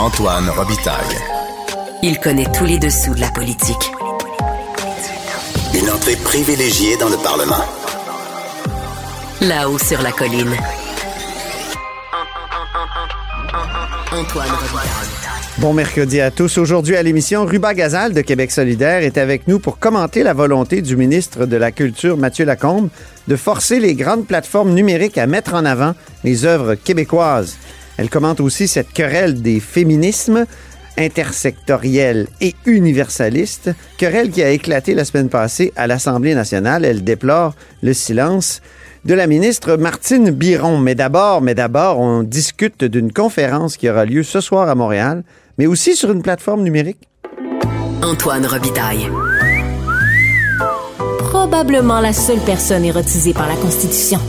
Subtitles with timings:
[0.00, 1.18] Antoine Robitaille.
[2.02, 3.92] Il connaît tous les dessous de la politique.
[5.74, 7.62] Une entrée privilégiée dans le Parlement.
[9.42, 10.56] Là-haut sur la colline.
[14.10, 15.20] Antoine Robitaille.
[15.58, 16.56] Bon mercredi à tous.
[16.56, 20.80] Aujourd'hui à l'émission, Ruba Gazal de Québec solidaire est avec nous pour commenter la volonté
[20.80, 22.88] du ministre de la Culture, Mathieu Lacombe,
[23.28, 25.92] de forcer les grandes plateformes numériques à mettre en avant
[26.24, 27.58] les œuvres québécoises.
[28.00, 30.46] Elle commente aussi cette querelle des féminismes
[30.96, 36.86] intersectoriels et universalistes, querelle qui a éclaté la semaine passée à l'Assemblée nationale.
[36.86, 38.62] Elle déplore le silence
[39.04, 40.78] de la ministre Martine Biron.
[40.78, 45.22] Mais d'abord, mais d'abord, on discute d'une conférence qui aura lieu ce soir à Montréal,
[45.58, 47.06] mais aussi sur une plateforme numérique.
[48.02, 49.10] Antoine Robitaille.
[51.18, 54.20] Probablement la seule personne érotisée par la Constitution.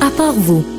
[0.00, 0.77] À part vous.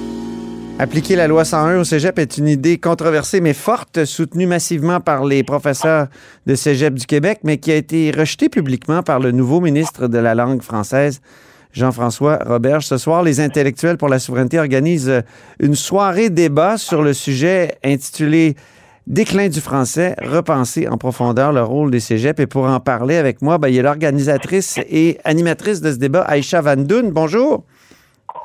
[0.82, 5.26] Appliquer la loi 101 au cégep est une idée controversée mais forte, soutenue massivement par
[5.26, 6.08] les professeurs
[6.46, 10.18] de cégep du Québec, mais qui a été rejetée publiquement par le nouveau ministre de
[10.18, 11.20] la langue française,
[11.74, 12.86] Jean-François Roberge.
[12.86, 15.22] Ce soir, les intellectuels pour la souveraineté organisent
[15.60, 18.56] une soirée débat sur le sujet intitulé
[19.06, 22.40] Déclin du français, repenser en profondeur le rôle des cégeps.
[22.40, 25.98] Et pour en parler avec moi, ben, il y a l'organisatrice et animatrice de ce
[25.98, 27.12] débat, Aïcha Van Doun.
[27.12, 27.66] Bonjour.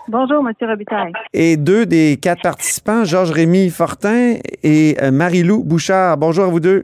[0.09, 0.53] Bonjour, M.
[0.69, 1.13] Robitaille.
[1.33, 6.19] Et deux des quatre participants, Georges-Rémy Fortin et euh, Marie-Lou Bouchard.
[6.19, 6.83] Bonjour à vous deux.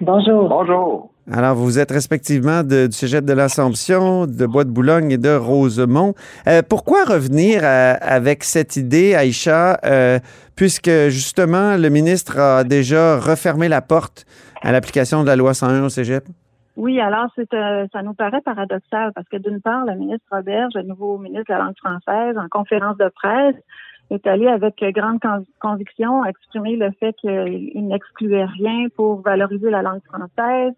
[0.00, 0.48] Bonjour.
[0.48, 1.10] Bonjour.
[1.32, 6.14] Alors, vous êtes respectivement de- du Cégep de l'Assomption, de Bois-de-Boulogne et de Rosemont.
[6.46, 10.18] Euh, pourquoi revenir à- avec cette idée, Aïcha, euh,
[10.54, 14.24] puisque justement le ministre a déjà refermé la porte
[14.62, 16.24] à l'application de la loi 101 au Cégep?
[16.76, 20.74] Oui, alors c'est euh, ça nous paraît paradoxal parce que d'une part, le ministre Roberge,
[20.74, 23.56] le nouveau ministre de la langue française, en conférence de presse,
[24.10, 29.82] est allé avec grande con- conviction exprimer le fait qu'il n'excluait rien pour valoriser la
[29.82, 30.74] langue française,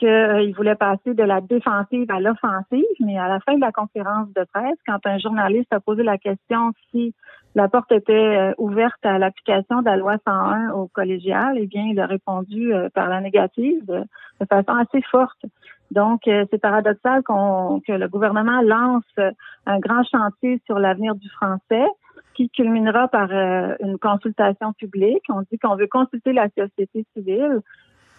[0.00, 4.28] qu'il voulait passer de la défensive à l'offensive, mais à la fin de la conférence
[4.34, 7.14] de presse, quand un journaliste a posé la question si
[7.54, 11.84] la porte était euh, ouverte à l'application de la loi 101 au collégial, eh bien,
[11.84, 14.04] il a répondu euh, par la négative de,
[14.48, 15.44] façon assez forte.
[15.90, 19.30] Donc, euh, c'est paradoxal qu'on, que le gouvernement lance euh,
[19.66, 21.86] un grand chantier sur l'avenir du français
[22.34, 25.24] qui culminera par euh, une consultation publique.
[25.28, 27.60] On dit qu'on veut consulter la société civile.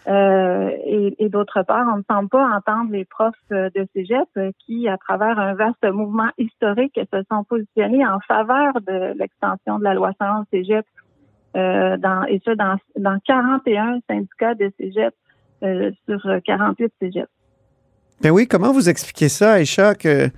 [0.07, 0.71] Euh,
[1.19, 4.87] et, d'autre part, on ne semble pas entendre les profs euh, de cégep euh, qui,
[4.87, 9.93] à travers un vaste mouvement historique, se sont positionnés en faveur de l'extension de la
[9.93, 10.85] loi 101 au cégep,
[11.55, 11.97] euh,
[12.29, 15.13] et ça dans, dans 41 syndicats de cégep
[16.07, 17.27] sur 48 cégep.
[18.23, 20.29] Ben oui, comment vous expliquez ça, Aïcha, que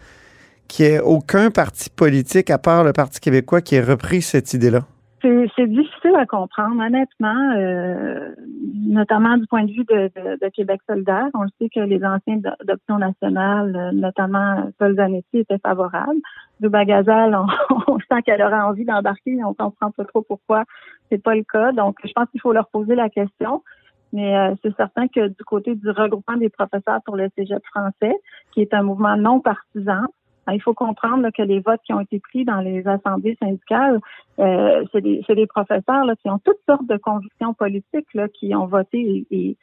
[0.68, 4.54] qu'il n'y ait aucun parti politique, à part le Parti québécois, qui ait repris cette
[4.54, 4.86] idée-là?
[5.24, 8.30] C'est difficile à comprendre, honnêtement, euh,
[8.74, 11.28] notamment du point de vue de, de- de Québec solidaire.
[11.34, 16.20] On le sait que les anciens d'O- d'Option nationale, euh, notamment Paul Zanetti, étaient favorables.
[16.60, 17.46] De Bagazal, on,
[17.88, 20.66] on sent qu'elle aurait envie d'embarquer, on comprend pas trop pourquoi
[21.10, 21.72] c'est pas le cas.
[21.72, 23.64] Donc, je pense qu'il faut leur poser la question.
[24.12, 28.14] Mais euh, c'est certain que du côté du regroupement des professeurs pour le Cégep français,
[28.52, 30.04] qui est un mouvement non partisan,
[30.52, 34.00] il faut comprendre là, que les votes qui ont été pris dans les assemblées syndicales,
[34.40, 38.54] euh, c'est des, des professeurs là, qui ont toutes sortes de convictions politiques là, qui
[38.56, 39.58] ont voté et,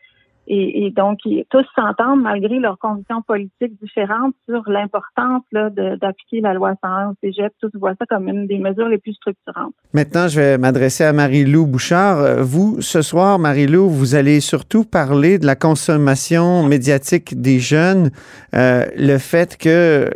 [0.47, 1.19] et, et donc
[1.51, 7.53] tous s'entendent malgré leurs convictions politiques différentes sur l'importance d'appliquer la loi 101 au cégep.
[7.61, 9.75] Tous voient ça comme une des mesures les plus structurantes.
[9.93, 12.19] Maintenant, je vais m'adresser à Marie-Lou Bouchard.
[12.19, 18.11] Euh, Vous, ce soir, Marie-Lou, vous allez surtout parler de la consommation médiatique des jeunes,
[18.55, 20.11] euh, le fait que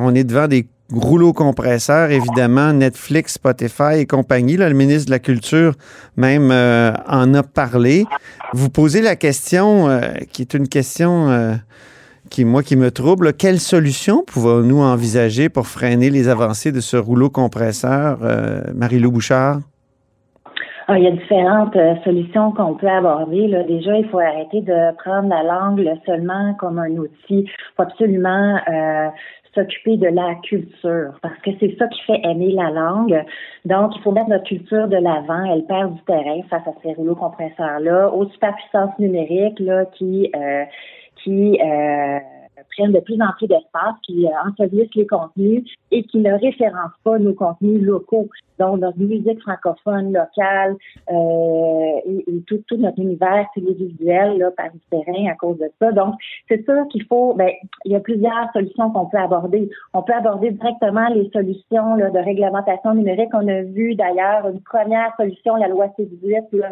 [0.00, 0.66] on est devant des
[1.00, 4.56] rouleau compresseur, évidemment, Netflix, Spotify et compagnie.
[4.56, 5.74] Là, le ministre de la Culture
[6.16, 8.04] même euh, en a parlé.
[8.52, 10.00] Vous posez la question, euh,
[10.32, 11.54] qui est une question euh,
[12.30, 13.32] qui, moi, qui me trouble.
[13.32, 18.18] Quelle solution pouvons-nous envisager pour freiner les avancées de ce rouleau compresseur,
[18.74, 19.60] Marie-Lou Bouchard?
[20.88, 23.48] Ah, il y a différentes solutions qu'on peut aborder.
[23.68, 27.12] Déjà, il faut arrêter de prendre la langue seulement comme un outil.
[27.30, 28.58] Il faut absolument
[29.54, 33.24] s'occuper de la culture parce que c'est ça qui fait aimer la langue.
[33.64, 35.44] Donc, il faut mettre notre culture de l'avant.
[35.44, 40.64] Elle perd du terrain face à ces rouleaux compresseurs-là, aux superpuissances numériques là, qui, euh,
[41.22, 42.18] qui euh,
[42.76, 46.98] prennent de plus en plus d'espace, qui euh, ensevelissent les contenus et qui ne référencent
[47.04, 48.28] pas nos contenus locaux.
[48.58, 50.76] Donc, notre musique francophone locale
[51.10, 55.90] euh, et, tout, notre univers télévisuel là, par à cause de ça.
[55.92, 56.14] Donc,
[56.48, 57.34] c'est ça qu'il faut.
[57.34, 57.50] Ben,
[57.84, 59.68] il y a plusieurs solutions qu'on peut aborder.
[59.94, 63.30] On peut aborder directement les solutions de réglementation numérique.
[63.32, 66.70] On a vu d'ailleurs une première solution, la loi C18, là,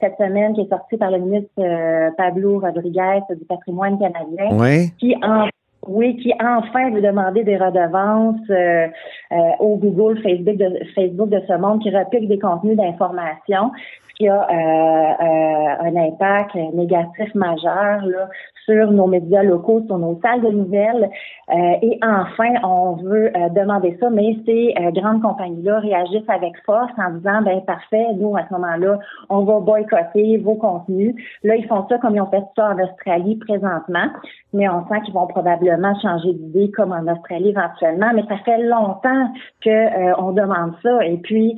[0.00, 4.90] cette semaine, qui est sortie par le ministre euh, Pablo Rodriguez du patrimoine canadien, oui.
[4.98, 5.46] qui en
[5.86, 8.86] oui, qui enfin veut demander des redevances euh,
[9.32, 13.72] euh, au Google, Facebook de, Facebook de ce monde, qui repique des contenus d'information,
[14.20, 18.28] qui a euh, un impact négatif majeur là,
[18.66, 21.10] sur nos médias locaux, sur nos salles de nouvelles.
[21.50, 26.52] Euh, et enfin, on veut euh, demander ça, mais ces euh, grandes compagnies-là réagissent avec
[26.64, 28.98] force en disant, ben parfait, nous, à ce moment-là,
[29.30, 31.14] on va boycotter vos contenus.
[31.42, 34.06] Là, ils font ça comme ils ont fait ça en Australie présentement,
[34.52, 38.10] mais on sent qu'ils vont probablement changer d'idée comme en Australie éventuellement.
[38.14, 39.32] Mais ça fait longtemps
[39.64, 41.04] que on demande ça.
[41.04, 41.56] Et puis,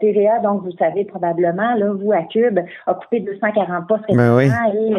[0.00, 4.94] TVA, donc vous savez probablement, là, à Cube, a coupé 240 postes ben récemment et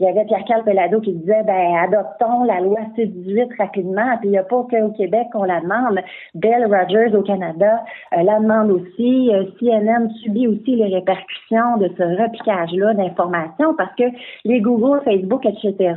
[0.00, 4.16] il y avait Pierre-Carl Pelado qui disait, ben adoptons la loi C-18 rapidement.
[4.20, 6.00] Puis il n'y a pas qu'au Québec qu'on la demande.
[6.34, 7.82] Bell Rogers au Canada
[8.14, 9.30] euh, la demande aussi.
[9.32, 14.04] Euh, CNN subit aussi les répercussions de ce repiquage-là d'informations parce que
[14.44, 15.94] les Google, Facebook, etc.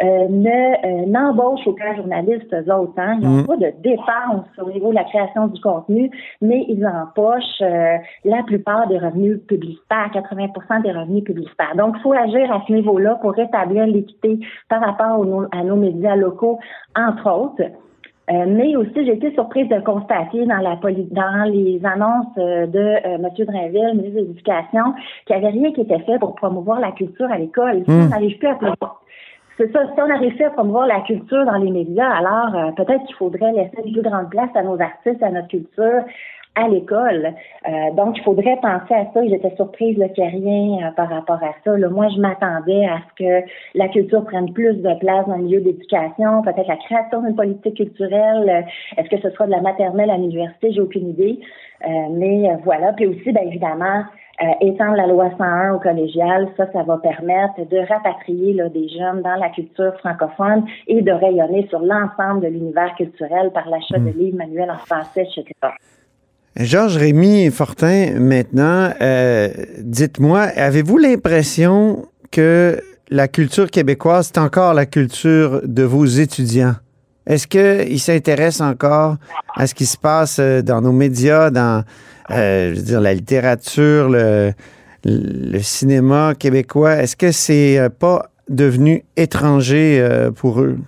[0.00, 2.94] Euh, ne n'embauchent aucun journaliste eux autres.
[2.96, 3.18] Hein.
[3.20, 3.46] Ils n'ont mm.
[3.46, 6.10] pas de dépenses au niveau de la création du contenu,
[6.40, 7.62] mais ils empochent
[8.24, 11.74] la plupart des revenus publicitaires, 80% des revenus publicitaires.
[11.76, 14.38] Donc, il faut agir à ce niveau-là pour rétablir l'équité
[14.68, 16.58] par rapport à nos médias locaux,
[16.96, 17.70] entre autres.
[18.30, 22.78] Euh, mais aussi, j'ai été surprise de constater dans la dans les annonces euh, de
[22.78, 23.28] euh, M.
[23.38, 24.94] Drainville, ministre de l'Éducation,
[25.26, 27.82] qu'il n'y avait rien qui était fait pour promouvoir la culture à l'école.
[27.84, 28.08] Si on hmm.
[28.08, 28.58] n'arrive plus à
[29.56, 33.14] c'est ça, si on arrive à promouvoir la culture dans les médias, alors peut-être qu'il
[33.14, 36.02] faudrait laisser une plus grande place à nos artistes, à notre culture,
[36.54, 37.34] à l'école.
[37.68, 39.26] Euh, donc, il faudrait penser à ça.
[39.26, 41.76] J'étais surprise qu'il n'y ait rien euh, par rapport à ça.
[41.76, 45.44] Là, moi, je m'attendais à ce que la culture prenne plus de place dans le
[45.44, 48.48] milieu d'éducation, peut-être la création d'une politique culturelle.
[48.48, 50.72] Euh, est-ce que ce sera de la maternelle à l'université?
[50.72, 51.40] J'ai aucune idée.
[52.12, 52.92] mais voilà.
[52.92, 54.04] Puis aussi, bien évidemment,
[54.60, 59.22] étendre la loi 101 au collégial, ça, ça va permettre de rapatrier là, des jeunes
[59.22, 64.10] dans la culture francophone et de rayonner sur l'ensemble de l'univers culturel par l'achat de
[64.10, 64.18] hmm.
[64.18, 65.74] livres manuels en français, etc.
[66.56, 69.48] Georges Rémy Fortin, maintenant, euh,
[69.80, 72.80] dites-moi, avez-vous l'impression que
[73.10, 76.76] la culture québécoise, c'est encore la culture de vos étudiants?
[77.26, 79.16] Est-ce qu'ils s'intéressent encore
[79.56, 81.82] à ce qui se passe euh, dans nos médias, dans
[82.30, 84.52] euh, je veux dire, la littérature, le,
[85.04, 86.94] le cinéma québécois?
[86.98, 90.78] Est-ce que c'est pas devenu étranger pour eux?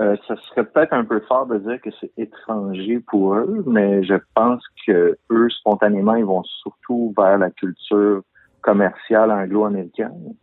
[0.00, 4.02] Euh, ça serait peut-être un peu fort de dire que c'est étranger pour eux, mais
[4.02, 8.22] je pense que eux, spontanément, ils vont surtout vers la culture
[8.60, 10.34] commerciale anglo-américaine.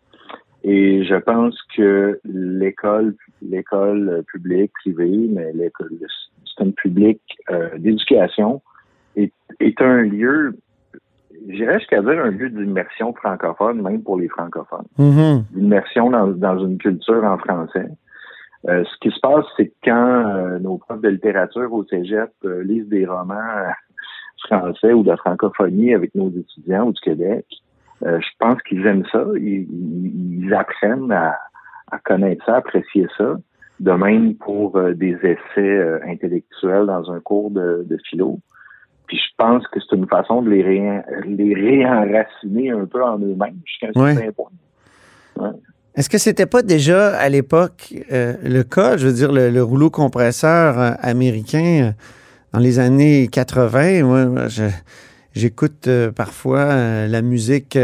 [0.63, 6.07] Et je pense que l'école, l'école publique, privée, mais l'école, le
[6.45, 8.61] système public euh, d'éducation
[9.15, 10.55] est, est un lieu,
[11.49, 14.85] j'irais jusqu'à dire un lieu d'immersion francophone, même pour les francophones.
[14.99, 15.43] Mm-hmm.
[15.51, 17.89] D'immersion dans, dans une culture en français.
[18.69, 22.29] Euh, ce qui se passe, c'est que quand euh, nos profs de littérature au cégep
[22.45, 23.71] euh, lisent des romans
[24.45, 27.45] français ou de francophonie avec nos étudiants ou du Québec,
[28.03, 29.23] je pense qu'ils aiment ça.
[29.35, 31.37] Ils, apprennent à,
[32.03, 33.35] connaître ça, apprécier ça.
[33.79, 38.39] De même pour des essais intellectuels dans un cours de, philo.
[39.05, 40.63] Puis je pense que c'est une façon de les,
[41.27, 44.51] les réenraciner un peu en eux-mêmes jusqu'à un certain point.
[45.37, 45.51] Ouais.
[45.95, 49.89] Est-ce que c'était pas déjà à l'époque euh, le cas, je veux dire, le, rouleau
[49.89, 51.91] compresseur euh, américain euh,
[52.53, 54.03] dans les années 80?
[54.03, 54.47] Moi,
[55.33, 57.77] j'écoute parfois la musique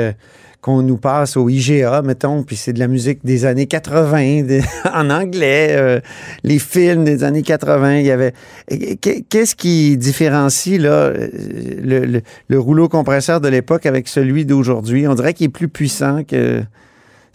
[0.67, 4.59] qu'on nous passe au IGA, mettons, puis c'est de la musique des années 80
[4.93, 6.01] en anglais, euh,
[6.43, 7.99] les films des années 80.
[7.99, 8.33] Il y avait
[8.69, 15.07] qu'est-ce qui différencie là le, le rouleau compresseur de l'époque avec celui d'aujourd'hui?
[15.07, 16.61] On dirait qu'il est plus puissant, que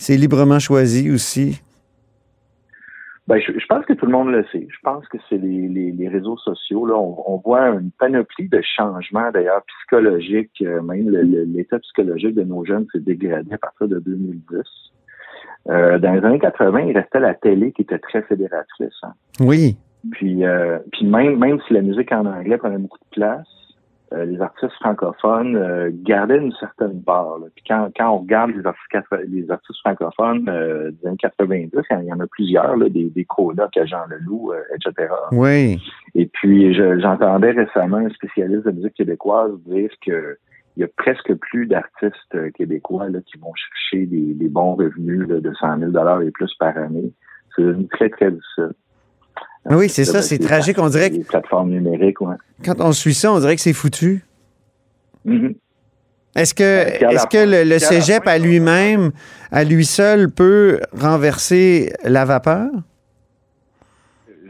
[0.03, 1.63] c'est librement choisi aussi?
[3.29, 4.67] Ben, je, pense que tout le monde le sait.
[4.69, 6.85] Je pense que c'est les, les, réseaux sociaux.
[6.87, 10.61] Là, on, voit une panoplie de changements, d'ailleurs, psychologiques.
[10.63, 14.59] Euh, même l'état psychologique de nos jeunes s'est dégradé à partir de 2010.
[15.69, 18.99] Euh, dans les années 80, il restait la télé qui était très fédératrice.
[19.05, 19.13] Hein.
[19.39, 19.77] Oui.
[20.11, 23.47] Puis, euh, puis même, même si la musique en anglais prenait beaucoup de place,
[24.13, 27.39] euh, les artistes francophones euh, gardaient une certaine part.
[27.55, 32.05] Puis quand, quand on regarde les artistes, les artistes francophones euh, des années 90, il
[32.05, 35.09] y en a plusieurs, là, des, des colocs à Jean Leloup, etc.
[35.33, 35.81] Oui.
[36.15, 40.37] Et puis j'entendais récemment un spécialiste de musique québécoise dire que
[40.77, 45.29] il y a presque plus d'artistes québécois là, qui vont chercher des, des bons revenus
[45.29, 47.13] de 100 000 et plus par année.
[47.55, 48.73] C'est très, très difficile.
[49.71, 50.79] Oui, c'est ça, c'est tragique.
[50.79, 51.17] On dirait que.
[51.17, 52.37] Les plateformes numériques, ouais.
[52.65, 54.25] Quand on suit ça, on dirait que c'est foutu.
[55.27, 55.55] Mm-hmm.
[56.35, 59.11] Est-ce que, est-ce que le, cégep à lui-même,
[59.51, 62.71] à lui seul, peut renverser la vapeur?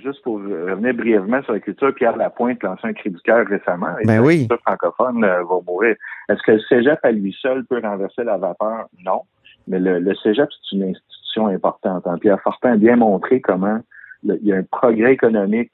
[0.01, 3.95] Juste pour revenir brièvement sur la culture, Pierre Lapointe lancé un cri du cœur récemment.
[4.05, 4.35] Ben oui.
[4.35, 5.97] La culture francophone euh, va mourir.
[6.29, 8.87] Est-ce que le cégep à lui seul peut renverser la vapeur?
[9.05, 9.23] Non.
[9.69, 12.07] Mais le, le cégep, c'est une institution importante.
[12.07, 12.19] Hein.
[12.21, 13.81] Pierre Fortin a bien montré comment
[14.25, 15.73] il y a un progrès économique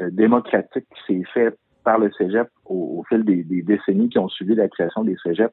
[0.00, 4.54] euh, démocratique qui s'est fait par le cégep au, fil des, décennies qui ont suivi
[4.54, 5.52] la création des cégeps.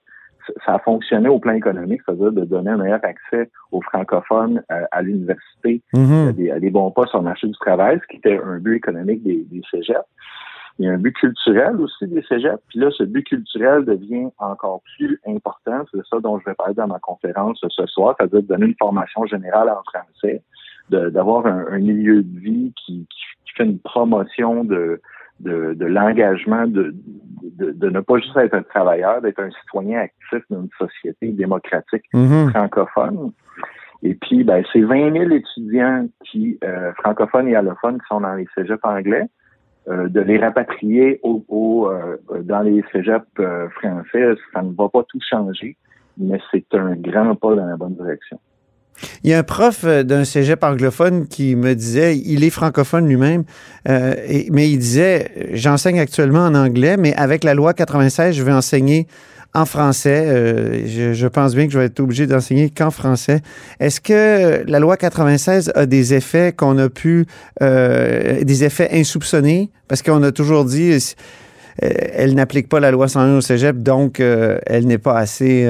[0.65, 4.85] Ça a fonctionné au plan économique, c'est-à-dire de donner un meilleur accès aux francophones euh,
[4.91, 6.51] à, l'université, mm-hmm.
[6.51, 9.21] à, des, bons postes sur le marché du travail, ce qui était un but économique
[9.21, 10.07] des, des cégeps.
[10.79, 12.61] Il y a un but culturel aussi des cégeps.
[12.69, 15.83] Puis là, ce but culturel devient encore plus important.
[15.93, 18.75] C'est ça dont je vais parler dans ma conférence ce soir, c'est-à-dire de donner une
[18.79, 20.41] formation générale en français,
[20.89, 23.07] d'avoir un, milieu de vie qui,
[23.55, 25.01] fait une promotion de,
[25.41, 26.95] de, l'engagement, de,
[27.57, 32.03] de, ne pas juste être un travailleur, d'être un citoyen actif dans une société démocratique
[32.13, 32.49] mm-hmm.
[32.51, 33.31] francophone.
[34.03, 38.33] Et puis, ben, c'est 20 000 étudiants qui, euh, francophones et allophones qui sont dans
[38.33, 39.27] les cégeps anglais,
[39.87, 43.25] euh, de les rapatrier au, euh, dans les cégeps
[43.75, 45.75] français, ça ne va pas tout changer,
[46.17, 48.39] mais c'est un grand pas dans la bonne direction.
[49.23, 53.07] Il y a un prof euh, d'un cégep anglophone qui me disait, il est francophone
[53.07, 53.43] lui-même,
[53.87, 54.13] euh,
[54.51, 59.07] mais il disait, j'enseigne actuellement en anglais, mais avec la loi 96, je vais enseigner
[59.53, 60.25] en français.
[60.27, 63.41] Euh, je, pense bien que je vais être obligé d'enseigner qu'en français.
[63.79, 67.25] Est-ce que la loi 96 a des effets qu'on a pu,
[67.59, 69.69] des effets insoupçonnés?
[69.87, 70.97] Parce qu'on a toujours dit,
[71.79, 75.67] elle n'applique pas la loi 101 au cégep, donc elle n'est pas assez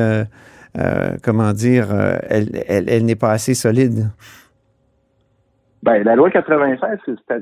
[0.78, 4.10] euh, comment dire, euh, elle, n'est pas assez solide?
[5.84, 7.00] Ben, la loi 96,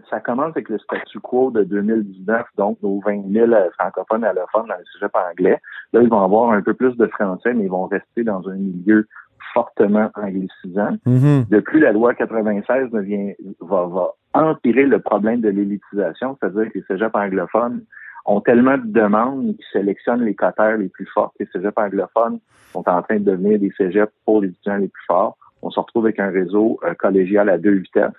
[0.10, 4.68] ça commence avec le statu quo de 2019, donc nos 20 000 euh, francophones allophones
[4.68, 5.60] dans le sujet anglais.
[5.92, 8.56] Là, ils vont avoir un peu plus de français, mais ils vont rester dans un
[8.56, 9.06] milieu
[9.54, 10.96] fortement anglicisant.
[11.06, 11.50] Mm-hmm.
[11.50, 16.86] Depuis, la loi 96 vient, va, va empirer le problème de l'élitisation, c'est-à-dire que les
[16.88, 17.82] cégeps anglophones
[18.26, 21.34] ont tellement de demandes qu'ils sélectionnent les cotères les plus forts.
[21.40, 22.40] Les cégeps anglophones
[22.72, 25.38] sont en train de devenir des cégeps pour les étudiants les plus forts.
[25.62, 28.14] On se retrouve avec un réseau euh, collégial à deux vitesses.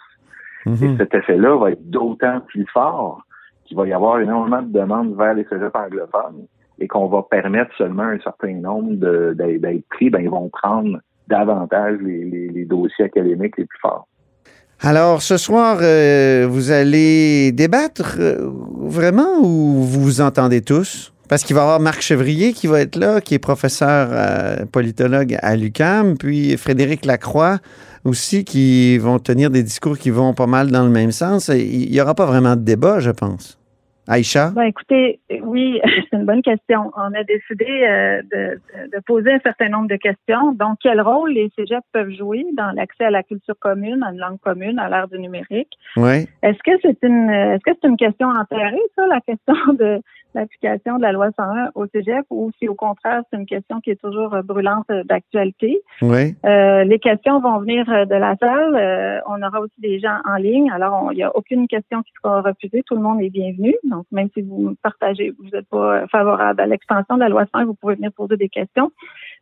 [0.66, 0.74] Mhm.
[0.82, 3.22] Et cet effet-là va être d'autant plus fort
[3.64, 6.46] qu'il va y avoir énormément de demandes vers les cégeps anglophones
[6.78, 8.94] et qu'on va permettre seulement un certain nombre
[9.34, 10.98] d'être pris, ben, ils vont prendre
[11.28, 14.08] davantage les dossiers académiques les plus forts.
[14.82, 21.12] Alors, ce soir, euh, vous allez débattre euh, vraiment ou vous vous entendez tous?
[21.28, 24.64] Parce qu'il va y avoir Marc Chevrier qui va être là, qui est professeur euh,
[24.64, 27.58] politologue à l'UCAM, puis Frédéric Lacroix
[28.04, 31.48] aussi, qui vont tenir des discours qui vont pas mal dans le même sens.
[31.48, 33.59] Il n'y aura pas vraiment de débat, je pense.
[34.10, 34.50] Aïcha?
[34.50, 36.90] Ben, écoutez, oui, c'est une bonne question.
[36.96, 38.60] On a décidé euh, de,
[38.92, 40.50] de, poser un certain nombre de questions.
[40.52, 44.18] Donc, quel rôle les cégeps peuvent jouer dans l'accès à la culture commune, à une
[44.18, 45.70] langue commune, à l'ère du numérique?
[45.96, 46.28] Oui.
[46.42, 50.00] Est-ce que c'est une est-ce que c'est une question enterrée, ça, la question de
[50.34, 53.90] l'application de la loi 101 au cégep, ou si au contraire, c'est une question qui
[53.90, 55.82] est toujours euh, brûlante euh, d'actualité?
[56.02, 56.36] Oui.
[56.44, 59.22] Euh, les questions vont venir de la salle.
[59.26, 60.70] on aura aussi des gens en ligne.
[60.70, 62.82] Alors, il n'y a aucune question qui sera refusée.
[62.86, 63.74] Tout le monde est bienvenu.
[63.84, 67.64] Donc, même si vous partagez, vous n'êtes pas favorable à l'extension de la loi 101,
[67.64, 68.90] vous pouvez venir poser des questions.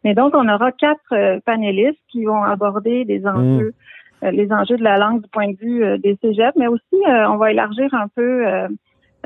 [0.04, 3.26] Mais donc, on aura quatre panélistes qui vont aborder des mm.
[3.26, 3.74] enjeux,
[4.22, 7.50] les enjeux de la langue du point de vue des cégeps, mais aussi, on va
[7.50, 8.44] élargir un peu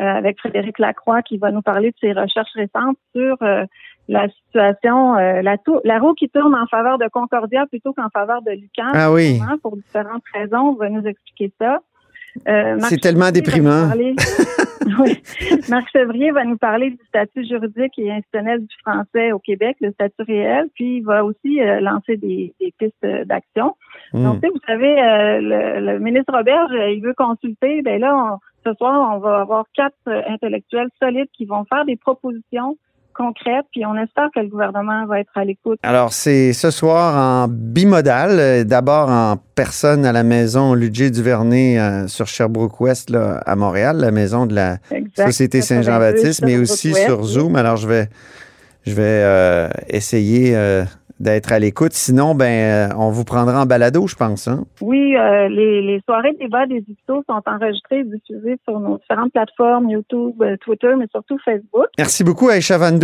[0.00, 3.66] euh, avec Frédéric Lacroix qui va nous parler de ses recherches récentes sur euh,
[4.08, 8.40] la situation, euh, la, la roue qui tourne en faveur de Concordia plutôt qu'en faveur
[8.40, 8.90] de Lucan.
[8.94, 9.38] Ah oui.
[9.62, 11.80] Pour différentes raisons, on va nous expliquer ça.
[12.48, 13.90] Euh, c'est tellement déprimant.
[15.00, 15.22] oui.
[15.68, 19.92] Marc Chevrier va nous parler du statut juridique et institutionnel du français au Québec, le
[19.92, 23.76] statut réel, puis il va aussi euh, lancer des, pistes d'action.
[24.12, 24.24] Hmm.
[24.24, 27.82] Donc, vous savez, euh, le, ministre Robert, il veut consulter.
[27.82, 32.76] Ben là, ce soir, on va avoir quatre intellectuels solides qui vont faire des propositions
[33.12, 35.78] concrète, puis on espère que le gouvernement va être à l'écoute.
[35.82, 41.78] Alors, c'est ce soir en bimodal, euh, d'abord en personne à la maison Ludger Duvernay
[41.78, 44.78] euh, sur Sherbrooke-Ouest, à Montréal, la maison de la
[45.16, 47.56] Société Saint-Jean-Baptiste, mais aussi sur Zoom.
[47.56, 48.08] Alors, je vais,
[48.86, 50.56] je vais euh, essayer
[51.22, 51.92] d'être à l'écoute.
[51.92, 54.48] Sinon, ben, euh, on vous prendra en balado, je pense.
[54.48, 54.64] Hein?
[54.80, 59.32] Oui, euh, les, soirées de débat des éditos sont enregistrées et diffusées sur nos différentes
[59.32, 61.86] plateformes, YouTube, euh, Twitter, mais surtout Facebook.
[61.96, 62.98] Merci beaucoup, Aïcha Van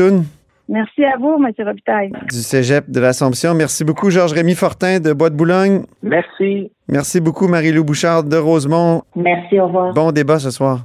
[0.70, 1.50] Merci à vous, M.
[1.64, 2.10] Robitaille.
[2.30, 3.54] Du Cégep de l'Assomption.
[3.54, 5.84] Merci beaucoup, Georges-Rémy Fortin de Bois de Boulogne.
[6.02, 6.70] Merci.
[6.88, 9.02] Merci beaucoup, Marie-Lou Bouchard de Rosemont.
[9.16, 9.94] Merci, au revoir.
[9.94, 10.80] Bon débat ce soir.